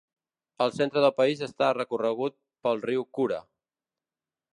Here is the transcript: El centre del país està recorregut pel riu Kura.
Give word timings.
El 0.63 0.71
centre 0.77 1.03
del 1.03 1.13
país 1.19 1.43
està 1.47 1.67
recorregut 1.77 2.35
pel 2.69 2.81
riu 2.87 3.05
Kura. 3.19 3.39